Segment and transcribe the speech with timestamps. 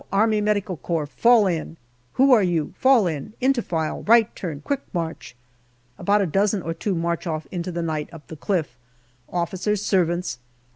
[0.11, 0.61] A.M.C.
[1.15, 1.77] faU in.
[2.13, 2.73] Who are you?
[2.75, 3.33] Fall in.
[3.39, 5.35] Into file, right turn, quick march."
[5.99, 8.79] About a dozen or two march off into the night up the cliff
[9.29, 10.45] officers' servants, A.S.